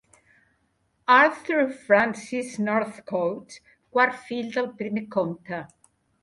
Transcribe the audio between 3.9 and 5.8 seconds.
quart fill del primer comte.